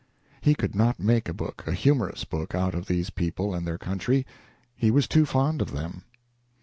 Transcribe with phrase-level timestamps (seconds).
[0.41, 3.77] He could not make a book a humorous book out of these people and their
[3.77, 4.25] country;
[4.75, 6.05] he was too fond of them.